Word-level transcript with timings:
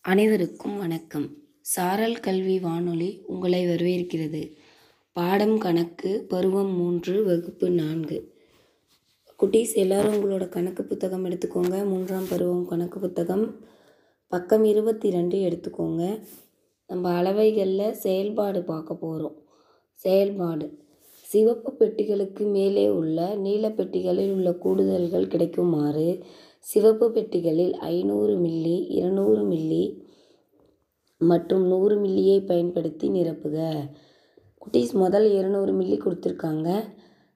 அனைவருக்கும் 0.00 0.78
வணக்கம். 0.78 1.36
சாரல் 1.60 2.20
கல்வி 2.20 2.58
வானொலி 2.58 3.22
உங்களை 3.26 3.66
வரவேற்கிறது. 3.66 4.54
பாடம் 5.12 5.58
கணக்கு 5.58 6.24
பருவம் 6.28 6.70
மூன்று 6.76 7.24
வகுப்பு 7.24 7.70
நான்கு. 7.70 8.32
குட்டீஸ் 9.42 9.74
எல்லாரும் 9.74 10.14
உங்களோட 10.14 10.48
கணக்கு 10.48 10.84
புத்தகம் 10.84 11.24
எடுத்துக்கோங்க. 11.24 11.84
மூன்றாம் 11.84 12.24
பருவம் 12.30 12.66
கணக்கு 12.66 13.00
புத்தகம். 13.00 13.60
பக்கம் 14.26 14.64
இருபத்தி 14.64 15.10
ரெண்டு 15.10 15.38
எடுத்துக்கோங்க. 15.38 16.22
நம்ம 16.86 17.22
அளவைகளில் 17.22 17.92
செயல்பாடு 17.92 18.62
பார்க்க 18.62 18.94
போகிறோம் 18.94 19.42
செயல்பாடு. 19.94 20.78
சிவப்பு 21.20 21.74
பெட்டிகளுக்கு 21.78 22.50
மேலே 22.50 22.90
உள்ள 22.90 23.34
நீல 23.34 23.68
பெட்டிகளில் 23.68 24.32
உள்ள 24.32 24.52
கூடுதல்கள் 24.52 25.26
கிடைக்குமாறு 25.26 26.22
சிவப்பு 26.58 27.10
பெட்டிகளில் 27.10 27.72
ஐநூறு 27.72 28.38
மில்லி 28.38 28.86
இருநூறு 28.88 29.48
மில்லி 29.48 30.00
மற்றும் 31.18 31.66
நூறு 31.66 31.96
மில்லியை 31.96 32.40
பயன்படுத்தி 32.40 33.08
நிரப்புக. 33.08 33.76
குட்டீஸ் 34.58 34.92
முதல் 34.92 35.30
இருநூறு 35.30 35.72
மில்லி 35.72 35.98
கொடுத்துருக்காங்க. 36.00 36.84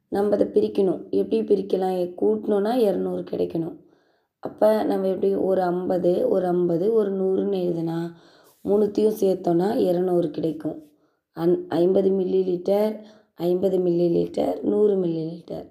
நம்ம 0.08 0.34
அதை 0.34 0.46
பிரிக்கணும். 0.46 1.10
எப்படி 1.10 1.40
பிரிக்கலாம்? 1.40 2.14
கூட்டினோன்னா 2.20 2.20
கூட்டணுன்னா 2.20 2.74
இரநூறு 2.78 3.24
கிடைக்கணும். 3.30 3.77
அப்போ 4.38 4.82
நம்ம 4.82 5.08
எப்படி 5.08 5.34
ஒரு 5.34 5.62
ஐம்பது 5.62 6.28
ஒரு 6.28 6.46
ஐம்பது 6.46 6.92
ஒரு 6.92 7.12
நூறுன்னு 7.12 7.56
எழுதுனா 7.56 8.10
மூணுத்தையும் 8.64 9.14
சேர்த்தோன்னா 9.20 9.77
இரநூறு 9.77 10.30
கிடைக்கும். 10.30 10.91
அன் 11.32 11.68
ஐம்பது 11.68 12.10
மில்லி 12.10 12.42
லிட்டர் 12.50 13.02
ஐம்பது 13.34 13.78
மில்லி 13.78 14.08
லிட்டர் 14.12 14.62
நூறு 14.62 14.96
மில்லி 14.96 15.22
லிட்டர். 15.32 15.66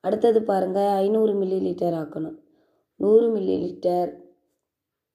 அடுத்தது 0.00 0.42
பாருங்கள் 0.42 0.86
ஐநூறு 0.86 1.34
மில்லி 1.40 1.60
லிட்டர் 1.60 1.94
ஆக்கணும். 1.94 2.46
நூறு 3.00 3.26
மில்லி 3.34 3.56
லிட்டர் 3.64 4.10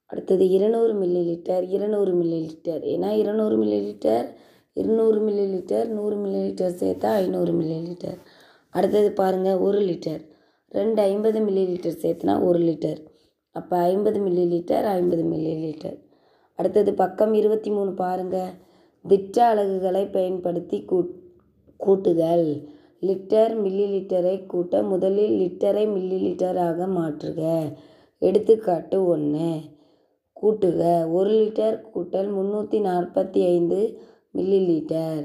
அடுத்தது 0.10 0.50
இருநூறு 0.50 0.94
மில்லி 0.94 1.22
லிட்டர் 1.30 1.64
இருநூறு 1.76 2.12
மில்லி 2.14 2.40
லிட்டர் 2.48 2.84
ஏன்னா 2.94 3.10
இருநூறு 3.22 3.56
மில்லி 3.62 3.80
லிட்டர் 3.88 4.28
இருநூறு 4.74 5.20
மில்லி 5.26 5.46
லிட்டர் 5.54 5.88
நூறு 5.88 6.16
மில்லி 6.16 6.40
லிட்டர் 6.48 6.78
சேர்த்தா 6.82 7.10
ஐநூறு 7.22 7.52
மில்லி 7.54 7.80
லிட்டர் 7.88 8.20
அடுத்தது 8.76 9.10
பாருங்கள் 9.12 9.56
ஒரு 9.58 9.80
லிட்டர். 9.80 10.22
ரெண்டு 10.72 11.00
ஐம்பது 11.02 11.40
மில்லி 11.40 11.64
லிட்டர் 11.72 12.00
சேர்த்துனா 12.04 12.36
ஒரு 12.44 12.60
லிட்டர். 12.60 13.02
அப்போ 13.56 13.76
ஐம்பது 13.92 14.20
மில்லி 14.26 14.46
லிட்டர் 14.54 14.86
ஐம்பது 14.98 15.24
மில்லி 15.24 15.54
லிட்டர் 15.66 15.98
அடுத்தது 16.60 16.92
பக்கம் 16.94 17.34
இருபத்தி 17.34 17.70
மூணு 17.70 17.92
பாருங்கள் 17.94 18.54
திட்ட 19.06 19.38
அலகுகளை 19.52 20.04
பயன்படுத்தி 20.12 20.78
கூட் 20.92 21.12
கூட்டுதல். 21.80 22.48
லிட்டர் 23.08 23.54
மில்லி 23.64 23.86
லிட்டரை 23.94 24.36
கூட்ட 24.46 24.82
முதலில் 24.92 25.36
லிட்டரை 25.42 25.84
மில்லி 25.96 26.18
லிட்டராக 26.26 26.88
மாற்றுக. 26.98 27.42
எடுத்துக்காட்டு 28.22 28.98
ஒன்று 29.06 29.50
கூட்டுக. 30.42 30.82
ஒரு 31.18 31.32
லிட்டர் 31.42 31.78
கூட்டல் 31.94 32.30
முந்நூற்றி 32.38 32.80
நாற்பத்தி 32.90 33.42
ஐந்து 33.54 33.80
மில்லி 34.38 34.60
லிட்டர் 34.70 35.22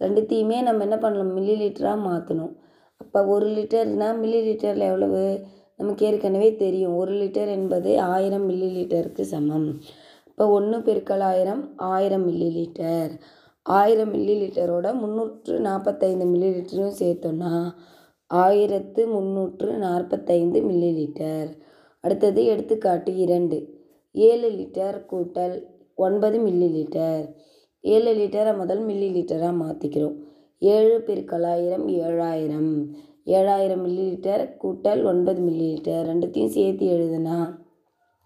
ரெண்டுத்தையுமே 0.00 0.58
நம்ம 0.62 0.82
என்ன 0.82 0.96
பண்ணலாம்? 0.98 1.34
மில்லி 1.38 1.56
லிட்டராக 1.62 2.06
மாற்றணும் 2.08 2.54
அப்போ 3.00 3.20
ஒரு 3.34 3.46
லிட்டர்னால் 3.56 4.20
மில்லி 4.22 4.40
லிட்டரில் 4.48 4.88
எவ்வளவு? 4.90 5.24
நமக்கு 5.80 6.02
ஏற்கனவே 6.06 6.48
தெரியும். 6.56 6.96
ஒரு 6.96 7.12
லிட்டர் 7.20 7.50
என்பது 7.58 7.90
ஆயிரம் 8.14 8.44
மில்லி 8.48 8.68
லிட்டருக்கு 8.76 9.24
சமம். 9.32 9.68
இப்போ 10.28 10.44
ஒன்று 10.48 10.78
பெருக்கல் 10.78 11.24
ஆயிரம் 11.30 11.62
ஆயிரம் 11.76 12.24
மில்லி 12.28 12.48
லிட்டர் 12.58 13.12
ஆயிரம் 13.66 14.12
மில்லி 14.14 14.34
லிட்டரோட 14.42 14.86
முந்நூற்று 14.94 15.60
நாற்பத்தைந்து 15.60 16.24
மில்லி 16.24 16.48
லிட்டரும் 16.54 16.98
சேர்த்தோன்னா 17.00 17.52
ஆயிரத்து 18.30 19.02
முந்நூற்று 19.06 19.68
நாற்பத்தைந்து 19.76 20.58
மில்லி 20.60 20.90
லிட்டர் 20.98 21.50
அடுத்தது 22.04 22.44
எடுத்துக்காட்டு 22.44 23.10
இரண்டு. 23.16 23.58
ஏழு 24.14 24.48
லிட்டர் 24.50 24.96
கூட்டல் 25.10 25.54
ஒன்பது 25.94 26.38
மில்லி 26.38 26.68
லிட்டர் 26.76 27.24
ஏழு 27.84 28.10
லிட்டரை 28.14 28.52
முதல் 28.56 28.82
மில்லி 28.86 29.08
லிட்டராக 29.16 29.54
மாற்றிக்கிறோம் 29.62 30.16
ஏழு 30.62 30.96
பெருக்கல் 31.06 31.46
ஆயிரம் 31.46 31.86
ஏழாயிரம். 31.88 32.72
ஏழாயிரம் 33.26 33.82
மில்லி 33.84 34.04
லிட்டர் 34.10 34.44
கூட்டல் 34.62 35.02
ஒன்பது 35.04 35.40
மில்லி 35.40 35.66
லிட்டர் 35.72 36.06
ரெண்டுத்தையும் 36.10 36.54
சேர்த்து 36.56 36.86
எழுதுனா 36.86 37.38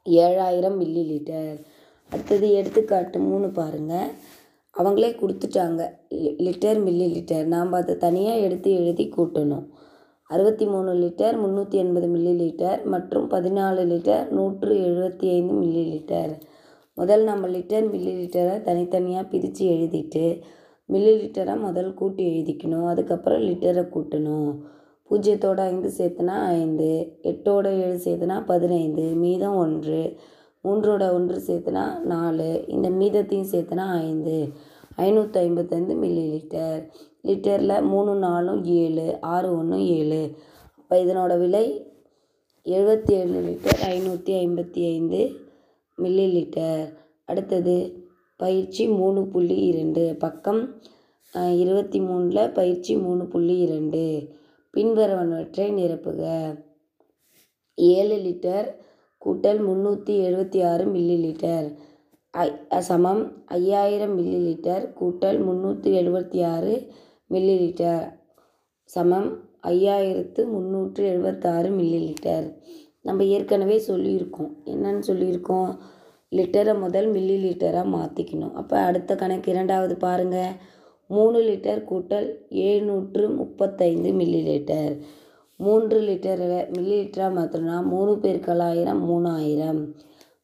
ஏழாயிரம் 0.07 0.77
மில்லி 0.81 1.05
லிட்டர் 1.13 1.57
அடுத்தது 2.13 2.49
எடுத்துக்காட்டு 2.53 3.19
மூணு 3.19 3.49
பாருங்கள் 3.51 4.11
அவங்களே 4.79 5.17
கொடுத்துட்டாங்க. 5.17 5.89
லி- 6.15 6.37
லிட்டர் 6.39 6.85
மில்லி 6.85 7.07
லிட்டர் 7.13 7.45
நாம் 7.45 7.73
அதை 7.73 7.97
தனியாக 7.97 8.39
எடுத்து 8.39 8.73
எழுதி 8.73 9.13
கூட்டணும். 9.17 9.67
அறுபத்தி 10.29 10.67
மூணு 10.67 10.95
லிட்டர் 10.95 11.39
முந்நூற்றி 11.39 11.75
எண்பது 11.75 12.07
மில்லி 12.07 12.37
லிட்டர் 12.41 12.85
மற்றும் 12.85 13.31
பதினாலு 13.31 13.81
லிட்டர் 13.85 14.29
நூற்று 14.29 14.75
எழுபத்தி 14.75 15.31
ஐந்து 15.31 15.55
மில்லி 15.55 15.85
லிட்டர் 15.85 16.41
முதல் 16.95 17.25
நம்ம 17.25 17.49
லிட்டர் 17.49 17.91
மில்லி 17.93 18.11
லிட்டரை 18.23 18.63
தனித்தனியாக 18.63 19.29
பிரித்து 19.29 19.67
எழுதிட்டு 19.67 20.43
மில்லி 20.89 21.21
லிட்டரை 21.21 21.61
முதல் 21.61 21.95
கூட்டி 21.95 22.25
எழுதிக்கணும். 22.25 22.87
அதுக்கப்புறம் 22.87 23.41
லிட்டரை 23.41 23.89
கூட்டணும். 23.89 24.59
பூஜ்ஜியத்தோட 25.11 25.61
ஐந்து 25.61 25.93
சேர்த்துனா 25.99 26.45
ஐந்து 26.45 27.19
எட்டோட 27.23 27.67
ஏழு 27.67 28.01
சேர்த்துனா 28.05 28.45
பதினைந்து 28.47 29.03
மீதம் 29.03 29.57
ஒன்று. 29.57 30.19
மூன்றோட 30.67 31.05
ஒன்று 31.17 31.37
சேர்த்துனா 31.47 31.85
நாலு 32.13 32.49
இந்த 32.77 32.89
மீதத்தையும் 33.01 33.51
சேர்த்துனா 33.53 33.87
ஐந்து. 34.07 34.37
ஐநூற்றி 35.05 35.39
ஐம்பத்தைந்து 35.47 35.95
மில்லி 36.03 36.25
லிட்டர் 36.35 36.81
லிட்டரில் 37.29 37.89
மூணு 37.93 38.13
நாலும் 38.27 38.61
ஏழு 38.81 39.07
ஆறு 39.35 39.49
ஒன்று 39.59 39.79
ஏழு. 39.99 40.23
அப்போ 40.79 40.97
இதனோட 41.05 41.35
விலை 41.39 41.67
எழுபத்தி 42.75 43.13
ஏழு 43.21 43.39
லிட்டர் 43.47 43.81
ஐநூற்றி 43.93 44.33
ஐம்பத்தி 44.45 44.83
ஐந்து 44.95 45.21
மில்லி 46.03 46.27
லிட்டர் 46.37 46.85
அடுத்தது 47.25 47.77
பயிற்சி 48.43 48.85
மூணு 48.99 49.21
புள்ளி 49.33 49.59
இரண்டு. 49.71 50.05
பக்கம் 50.25 50.63
இருபத்தி 51.63 51.99
மூணில் 52.01 52.53
பயிற்சி 52.59 52.95
மூணு 53.05 53.25
புள்ளி 53.33 53.57
இரண்டு. 53.67 54.03
பின்வருவனவற்றை 54.77 55.67
நிரப்புக. 55.79 56.23
ஏழு 57.75 58.17
லிட்டர் 58.27 58.69
கூட்டல் 59.27 59.61
முந்நூற்றி 59.69 60.15
எழுபத்தி 60.27 60.59
ஆறு 60.65 60.85
மில்லி 60.85 61.17
லிட்டர் 61.25 61.67
ஐ 62.35 62.81
சமம். 62.81 63.23
ஐயாயிரம் 63.47 64.15
மில்லி 64.19 64.41
லிட்டர் 64.49 64.85
கூட்டல் 65.01 65.39
முந்நூற்றி 65.47 65.91
எழுபத்தி 66.01 66.41
ஆறு 66.45 66.75
மில்லி 67.31 67.55
லிட்டர் 67.63 68.05
சமம். 68.91 69.29
ஐயாயிரத்து 69.63 70.41
முந்நூற்று 70.47 71.05
எழுபத்தாறு 71.05 71.69
மில்லி 71.71 72.01
லிட்டர் 72.09 72.47
நம்ம 73.03 73.25
ஏற்கனவே 73.25 73.77
சொல்லியிருக்கோம். 73.89 74.53
என்னன்னு 74.65 75.03
சொல்லியிருக்கோம்? 75.07 75.71
லிட்டரை 76.33 76.73
முதல் 76.81 77.09
மில்லி 77.13 77.37
லிட்டராக 77.43 77.93
மாற்றிக்கணும் 77.97 78.53
அப்போ 78.53 78.77
அடுத்த 78.79 79.15
கணக்கு 79.15 79.49
இரண்டாவது 79.53 79.97
பாருங்கள் 79.97 80.57
மூணு 81.11 81.39
லிட்டர் 81.41 81.83
கூட்டல் 81.91 82.29
ஏழ்நூற்று 82.67 83.25
முப்பத்தைந்து 83.37 84.11
மில்லி 84.13 84.41
லிட்டர் 84.49 84.95
மூன்று 85.57 86.01
லிட்டர் 86.01 86.41
மில்லி 86.71 86.97
லிட்டராக 87.01 87.35
மாற்றணும்னா 87.37 87.83
மூணு 87.83 88.13
பெருக்கல் 88.13 88.63
மூணாயிரம். 89.11 89.95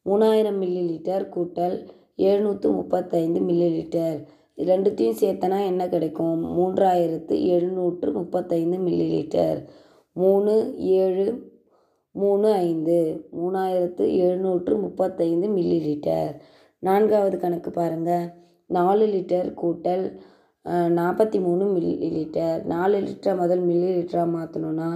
மூணாயிரம் 0.04 0.58
மில்லி 0.62 0.82
லிட்டர் 0.90 1.28
கூட்டல் 1.36 1.88
எழுநூற்று 2.16 2.72
முப்பத்தைந்து 2.72 3.40
மில்லி 3.40 3.68
லிட்டர் 3.78 4.24
ரெண்டுத்தையும் 4.56 5.18
சேர்த்தனா 5.20 5.64
என்ன 5.64 5.88
கிடைக்கும்? 5.88 6.58
மூன்றாயிரத்து 6.58 7.46
எழுநூற்று 7.46 8.12
முப்பத்தைந்து 8.12 8.78
மில்லி 8.78 9.08
லிட்டர் 9.16 9.66
மூணு 10.12 10.74
ஏழு 10.78 11.50
மூணு 12.10 12.52
ஐந்து. 12.52 13.28
மூணாயிரத்து 13.42 14.16
எழுநூற்று 14.16 14.78
முப்பத்தைந்து 14.78 15.48
மில்லி 15.48 15.78
லிட்டர் 15.88 16.40
நான்காவது 16.78 17.38
கணக்கு 17.38 17.70
பாருங்கள் 17.70 18.28
நாலு 18.66 19.06
லிட்டர் 19.06 19.54
கூட்டல் 19.62 20.16
நாற்பத்தி 20.96 21.40
மூணு 21.40 21.64
மில்லி 21.64 22.08
லிட்டர் 22.10 22.64
நாலு 22.64 22.98
லிட்டரை 22.98 23.36
முதல் 23.36 23.60
மில்லி 23.60 23.88
லிட்டராக 23.96 24.28
மாற்றணும்னா 24.32 24.90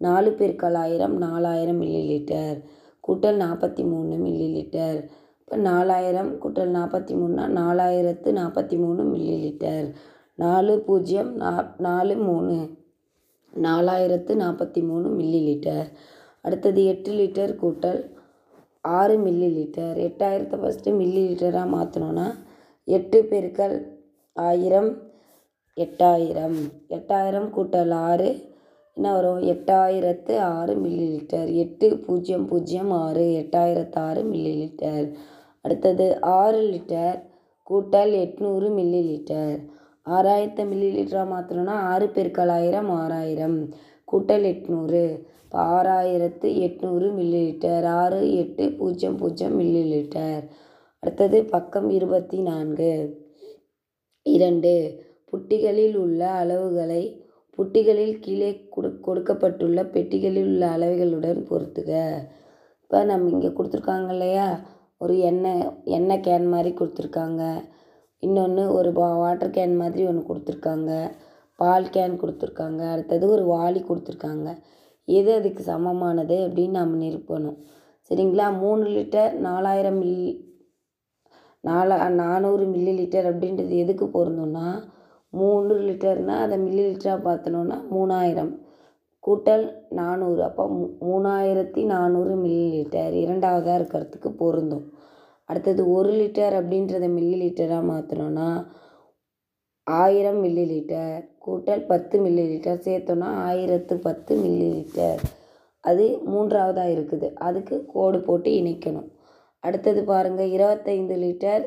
நாலு 0.00 0.30
பெருக்கல் 0.30 0.78
ஆயிரம் 0.78 1.18
நாலாயிரம் 1.18 1.78
மில்லி 1.78 2.02
லிட்டர் 2.08 2.56
கூட்டல் 3.00 3.36
நாற்பத்தி 3.36 3.84
மூணு 3.84 4.16
மில்லி 4.16 4.48
லிட்டர் 4.54 4.98
இப்போ 5.38 5.56
நாலாயிரம் 5.56 6.38
கூட்டல் 6.38 6.72
நாற்பத்தி 6.74 7.14
மூணுனா 7.14 7.46
நாலாயிரத்து 7.58 8.32
நாற்பத்தி 8.32 8.78
மூணு 8.78 9.02
மில்லி 9.04 9.36
லிட்டர் 9.44 9.86
நாலு 10.38 10.80
பூஜ்ஜியம் 10.80 11.32
நா 11.36 11.50
நாலு 11.78 12.16
மூணு. 12.16 12.54
நாலாயிரத்து 13.52 14.34
நாற்பத்தி 14.36 14.82
மூணு 14.82 15.08
மில்லி 15.08 15.40
லிட்டர் 15.48 15.88
அடுத்தது 16.44 16.84
எட்டு 16.84 17.10
லிட்டர் 17.12 17.56
கூட்டல் 17.56 18.00
ஆறு 18.84 19.18
மில்லி 19.18 19.48
லிட்டர் 19.56 19.96
எட்டாயிரத்தை 19.98 20.58
ஃபஸ்ட்டு 20.58 20.96
மில்லி 20.96 21.22
லிட்டராக 21.28 21.68
மாற்றணுன்னா 21.74 22.26
எட்டு 22.88 23.18
பெருக்கல் 23.24 23.76
ஆயிரம் 24.32 24.90
எட்டாயிரம். 25.76 26.58
எட்டாயிரம் 26.88 27.48
கூட்டல் 27.56 27.90
ஆறு 27.90 28.50
என்ன 28.94 29.12
வரும்? 29.14 29.42
எட்டாயிரத்து 29.42 30.38
ஆறு 30.38 30.74
மில்லி 30.74 31.06
லிட்டர் 31.14 31.54
எட்டு 31.54 31.98
பூஜ்ஜியம் 31.98 32.46
பூஜ்ஜியம் 32.46 32.90
ஆறு. 32.90 33.24
எட்டாயிரத்து 33.42 33.96
ஆறு 33.96 34.22
மில்லி 34.22 34.52
லிட்டர் 34.62 35.12
அடுத்தது 35.60 36.20
ஆறு 36.20 36.60
லிட்டர் 36.70 37.22
கூட்டல் 37.70 38.12
எட்நூறு 38.24 38.68
மில்லி 38.78 39.02
லிட்டர் 39.10 39.58
ஆறாயிரத்து 40.06 40.62
மில்லி 40.70 40.88
லிட்டராக 40.96 41.32
மாற்றணும்னா 41.32 41.76
ஆறு 41.92 42.06
பெருக்கல் 42.06 42.50
ஆயிரம் 42.50 42.90
ஆறாயிரம். 42.90 43.68
கூட்டல் 44.12 44.44
எட்நூறு. 44.52 45.02
இப்போ 45.44 45.58
ஆறாயிரத்து 45.58 46.48
எட்நூறு 46.66 47.08
மில்லி 47.18 47.40
லிட்டர் 47.48 47.84
ஆறு 47.84 48.36
எட்டு 48.36 48.72
பூஜ்ஜியம் 48.72 49.16
பூஜ்ஜியம் 49.16 49.60
மில்லி 49.60 49.82
லிட்டர் 49.94 50.44
அடுத்தது 50.98 51.44
பக்கம் 51.44 51.90
இருபத்தி 51.90 52.40
நான்கு. 52.40 53.20
இரண்டு. 54.22 55.04
புட்டிகளில் 55.30 55.96
உள்ள 55.96 56.44
அளவுகளை 56.44 57.20
புட்டிகளில் 57.58 58.18
கீழே 58.20 58.66
கொடு 58.68 59.00
கொடுக்கப்பட்டுள்ள 59.00 59.84
பெட்டிகளில் 59.84 60.44
உள்ள 60.44 60.76
அளவுகளுடன் 60.76 61.40
பொருத்துக. 61.40 62.12
இப்போ 62.80 63.04
நம்ம 63.04 63.30
இங்கே 63.30 63.48
கொடுத்துருக்காங்க 63.48 64.08
இல்லையா? 64.10 64.60
ஒரு 64.98 65.18
எண்ணெய் 65.18 65.82
எண்ணெய் 65.84 66.20
கேன் 66.20 66.48
மாதிரி 66.48 66.74
கொடுத்துருக்காங்க. 66.74 67.42
இன்னொன்று 68.18 68.72
ஒரு 68.72 68.92
வா 68.92 69.16
வாட்டர் 69.16 69.50
கேன் 69.50 69.76
மாதிரி 69.76 70.06
ஒன்று 70.06 70.34
கொடுத்துருக்காங்க. 70.34 71.10
பால் 71.56 71.84
கேன் 71.84 72.20
கொடுத்துருக்காங்க. 72.22 72.90
அடுத்தது 72.90 73.28
ஒரு 73.28 73.44
வாளி 73.44 73.80
கொடுத்துருக்காங்க. 73.82 74.56
எது 75.04 75.34
அதுக்கு 75.34 75.62
சமமானது 75.62 76.36
அப்படின்னு 76.36 76.70
நம்ம 76.70 77.04
நிரூபணும். 77.04 77.58
சரிங்களா? 78.10 78.58
மூணு 78.58 78.84
லிட்டர் 78.84 79.32
நாலாயிரம் 79.32 80.02
மில்லி 80.02 80.51
நாலா 81.64 81.96
நானூறு 82.22 82.64
மில்லி 82.72 82.92
லிட்டர் 82.98 83.28
அப்படின்றது 83.30 83.74
எதுக்கு 83.82 84.06
பொருந்தும்னா 84.14 84.66
மூணு 85.32 85.74
லிட்டர்னால் 85.88 86.44
அதை 86.44 86.56
மில்லி 86.58 86.82
லிட்டராக 86.88 87.20
பார்த்தனோன்னா 87.26 87.76
மூணாயிரம். 87.94 88.52
கூட்டல் 89.24 89.64
நானூறு 89.98 90.40
அப்போ 90.44 90.64
மூ 90.76 90.84
மூணாயிரத்தி 91.08 91.82
நானூறு 91.92 92.32
மில்லி 92.42 92.66
லிட்டர் 92.76 93.12
இரண்டாவதாக 93.24 93.78
இருக்கிறதுக்கு 93.80 94.30
பொருந்தும். 94.42 94.86
அடுத்தது 95.48 95.82
ஒரு 95.90 96.12
லிட்டர் 96.20 96.54
அப்படின்றத 96.60 97.06
மில்லி 97.16 97.36
லிட்டராக 97.44 97.88
மாற்றினோன்னா 97.92 98.48
ஆயிரம் 99.86 100.40
மில்லி 100.44 100.64
லிட்டர் 100.72 101.22
கூட்டல் 101.46 101.86
பத்து 101.86 102.16
மில்லி 102.24 102.44
லிட்டர் 102.50 102.84
சேர்த்தோன்னா 102.88 103.28
ஆயிரத்து 103.48 103.94
பத்து 104.08 104.32
மில்லி 104.42 104.68
லிட்டர் 104.76 105.22
அது 105.84 106.04
மூன்றாவதாக 106.32 106.94
இருக்குது. 106.96 107.28
அதுக்கு 107.46 107.76
கோடு 107.94 108.18
போட்டு 108.20 108.50
இணைக்கணும். 108.60 109.08
அடுத்தது 109.64 110.00
பாருங்கள் 110.04 110.52
இருபத்தைந்து 110.56 111.16
லிட்டர் 111.16 111.64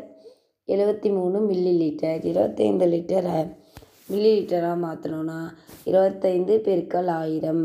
எழுபத்தி 0.68 1.10
மூணு 1.18 1.38
மில்லி 1.50 1.74
லிட்டர் 1.82 2.22
இருபத்தைந்து 2.26 2.86
லிட்டரை 2.86 3.38
மில்லி 4.12 4.32
லிட்டராக 4.36 4.78
மாற்றணுன்னா 4.86 5.38
இருபத்தைந்து 5.84 6.54
பெருக்கல் 6.66 7.10
ஆயிரம். 7.22 7.64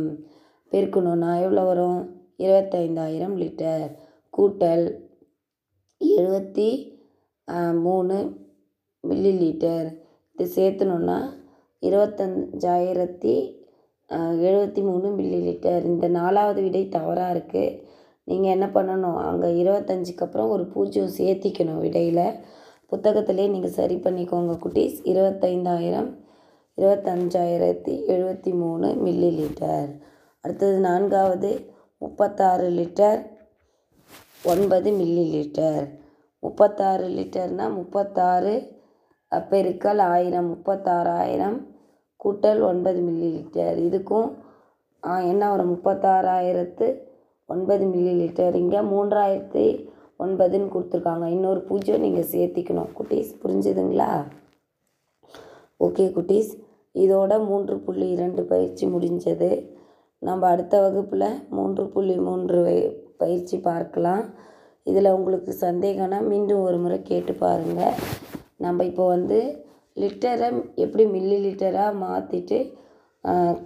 பெருக்கணுன்னா 0.72 1.30
எவ்வளோ 1.44 1.64
வரும்? 1.64 2.00
இருபத்தைந்தாயிரம் 2.38 3.34
லிட்டர் 3.42 3.88
கூட்டல் 4.34 4.84
எழுபத்தி 6.00 6.68
மூணு 7.86 8.16
மில்லி 9.04 9.32
லிட்டர் 9.42 9.88
இது 10.36 10.46
சேர்த்தணுன்னா 10.56 11.18
இருபத்தஞ்சாயிரத்தி 11.82 13.34
எழுபத்தி 14.46 14.82
மூணு 14.82 15.08
மில்லி 15.18 15.40
லிட்டர் 15.48 15.84
இந்த 15.84 16.06
நாலாவது 16.18 16.60
விடை 16.62 16.82
தவறாக 16.88 17.34
இருக்குது 17.34 17.76
நீங்கள் 18.28 18.54
என்ன 18.56 18.66
பண்ணணும்? 18.74 19.18
அங்கே 19.28 19.48
இருபத்தஞ்சுக்கு 19.62 20.24
அப்புறம் 20.26 20.52
ஒரு 20.54 20.64
பூஜ்ஜியம் 20.74 21.14
சேர்த்திக்கணும் 21.18 21.82
விடையில். 21.84 22.26
புத்தகத்திலே 22.92 23.44
நீங்கள் 23.54 23.76
சரி 23.78 23.96
பண்ணிக்கோங்க 24.04 24.54
குட்டீஸ். 24.64 24.98
இருபத்தைந்தாயிரம் 25.12 26.10
இருபத்தஞ்சாயிரத்தி 26.78 27.94
எழுபத்தி 28.12 28.50
மூணு 28.62 28.88
மில்லி 29.04 29.30
லிட்டர் 29.38 29.88
அடுத்தது 30.44 30.76
நான்காவது 30.86 31.50
முப்பத்தாறு 32.02 32.68
லிட்டர் 32.78 33.20
ஒன்பது 34.52 34.90
மில்லி 35.00 35.24
லிட்டர் 35.34 35.86
முப்பத்தாறு 36.42 37.06
லிட்டர்னால் 37.16 37.74
முப்பத்தாறு 37.78 38.54
பெருக்கல் 39.32 40.00
ஆயிரம் 40.12 40.48
முப்பத்தாறாயிரம் 40.52 41.58
கூட்டல் 42.20 42.62
ஒன்பது 42.70 43.00
மில்லி 43.08 43.28
லிட்டர் 43.36 43.76
இதுக்கும் 43.88 44.30
என்ன 45.32 45.42
வரும்? 45.50 45.70
முப்பத்தாறாயிரத்து 45.74 46.86
ஒன்பது 47.54 47.84
மில்லி 47.92 48.12
லிட்டர் 48.20 48.56
இங்கே 48.62 48.80
மூன்றாயிரத்தி 48.92 49.66
ஒன்பதுன்னு 50.24 50.72
கொடுத்துருக்காங்க. 50.74 51.26
இன்னொரு 51.36 51.60
பூஜ்ஜியம் 51.68 52.04
நீங்கள் 52.06 52.30
சேர்த்திக்கணும். 52.32 52.90
குட்டீஸ் 52.98 53.30
புரிஞ்சுதுங்களா? 53.42 54.10
ஓகே 55.86 56.06
குட்டீஸ். 56.16 56.50
இதோட 57.04 57.32
மூன்று 57.48 57.74
புள்ளி 57.86 58.06
இரண்டு 58.16 58.42
பயிற்சி 58.52 58.84
முடிஞ்சது. 58.94 59.50
நம்ம 60.28 60.42
அடுத்த 60.54 60.74
வகுப்பில் 60.84 61.28
மூன்று 61.56 61.82
புள்ளி 61.94 62.16
மூன்று 62.28 62.60
பயிற்சி 63.22 63.56
பார்க்கலாம். 63.68 64.24
இதில் 64.90 65.14
உங்களுக்கு 65.18 65.52
சந்தேகம்னா 65.66 66.18
மீண்டும் 66.32 66.64
ஒரு 66.68 66.78
முறை 66.84 66.98
கேட்டு 67.10 67.32
பாருங்கள் 67.44 67.96
நம்ம 68.64 68.84
இப்போ 68.90 69.04
வந்து 69.14 69.38
லிட்டரை 70.02 70.48
எப்படி 70.84 71.04
மில்லி 71.14 71.38
லிட்டராக 71.44 71.92
மாற்றிட்டு 72.04 72.58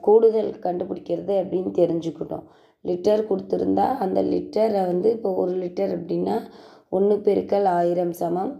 கூடுதல் 0.07 0.53
கண்டுபிடிக்கிறது 0.67 1.35
அப்படின்னு 1.43 1.73
தெரிஞ்சுக்கிட்டோம். 1.81 2.47
லிட்டர் 2.89 3.23
கொடுத்துருந்தா 3.31 3.87
அந்த 4.05 4.23
லிட்டரை 4.33 4.83
வந்து 4.91 5.09
இப்போ 5.17 5.31
ஒரு 5.43 5.55
லிட்டர் 5.63 5.93
அப்படின்னா 5.99 6.37
ஒன்று 6.97 7.17
பெருக்கல் 7.27 7.69
ஆயிரம் 7.79 8.13
சமம் 8.13 8.53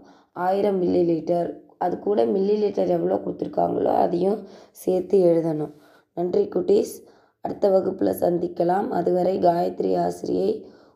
ஆயிரம் 0.45 0.79
மில்லி 0.81 1.03
லிட்டர் 1.11 1.49
அது 1.77 1.95
கூட 1.99 2.19
மில்லி 2.25 2.55
லிட்டர் 2.61 2.91
எவ்வளோ 2.97 3.15
கொடுத்துருக்காங்களோ 3.15 3.91
அதையும் 4.03 4.39
சேர்த்து 4.83 5.17
எழுதணும். 5.29 5.73
நன்றி 6.17 6.43
குட்டீஸ். 6.55 6.93
அடுத்த 7.45 7.69
வகுப்பில் 7.69 8.19
சந்திக்கலாம். 8.21 8.87
அதுவரை 8.89 9.35
காயத்ரி 9.39 9.91
ஆசிரியை 10.03 10.49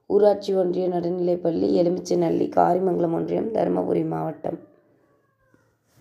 ஊராட்சி 0.10 0.52
ஒன்றிய 0.56 0.86
நடுநிலைப்பள்ளி 0.88 1.68
எலுமிச்சநல்லி 1.82 2.48
காரிமங்கலம் 2.60 3.16
ஒன்றியம் 3.20 3.52
தருமபுரி 3.58 4.04
மாவட்டம். 4.14 4.60